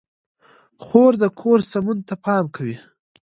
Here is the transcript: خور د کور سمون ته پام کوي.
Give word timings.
خور 0.83 1.13
د 1.21 1.23
کور 1.39 1.59
سمون 1.71 1.97
ته 2.07 2.15
پام 2.25 2.45
کوي. 2.55 2.77